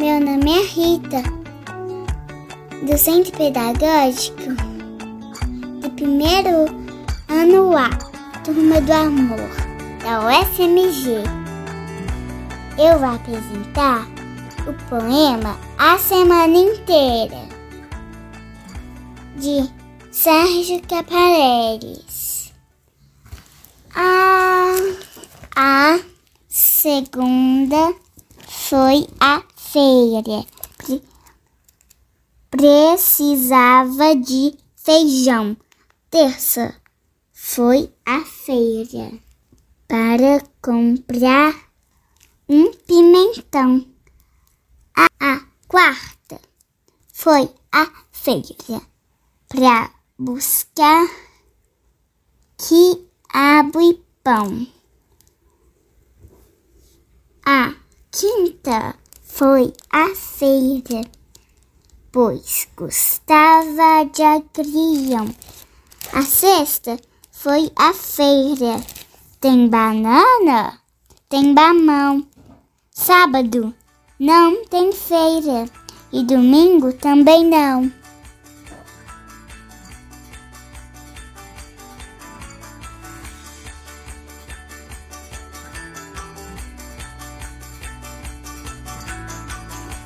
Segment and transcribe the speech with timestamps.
[0.00, 1.22] Meu nome é Rita,
[2.86, 4.54] do Centro Pedagógico
[5.82, 6.74] do primeiro
[7.28, 7.90] ano A,
[8.42, 9.50] Turma do Amor,
[10.02, 11.22] da USMG.
[12.78, 14.08] Eu vou apresentar
[14.66, 17.46] o poema A Semana Inteira,
[19.36, 19.70] de
[20.10, 22.54] Sérgio Capareles.
[23.94, 24.72] A,
[25.54, 26.00] a
[26.48, 27.94] segunda
[28.48, 29.42] foi a
[29.72, 30.44] feira.
[30.78, 31.02] Pre-
[32.50, 35.56] Precisava de feijão.
[36.10, 36.74] Terça
[37.32, 39.12] foi a feira
[39.86, 41.54] para comprar
[42.48, 43.86] um pimentão.
[44.96, 46.40] A, a quarta
[47.12, 48.82] foi a feira
[49.48, 51.06] para buscar
[52.58, 54.66] quiabo e pão.
[57.46, 57.74] A
[58.10, 58.96] quinta
[59.40, 61.00] foi a feira,
[62.12, 65.34] pois gostava de agrião.
[66.12, 66.98] A sexta
[67.32, 68.84] foi a feira,
[69.40, 70.78] tem banana,
[71.26, 72.26] tem mamão.
[72.90, 73.74] Sábado
[74.18, 75.64] não tem feira
[76.12, 77.90] e domingo também não.